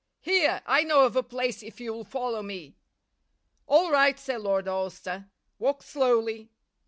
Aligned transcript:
Here, 0.23 0.63
I 0.65 0.81
know 0.81 1.05
of 1.05 1.15
a 1.15 1.21
place, 1.21 1.61
if 1.61 1.79
you'll 1.79 2.05
follow 2.05 2.41
me." 2.41 2.75
"All 3.67 3.91
right," 3.91 4.17
said 4.17 4.41
Lord 4.41 4.67
Alcester. 4.67 5.29
"Walk 5.59 5.83
slowly." 5.83 6.49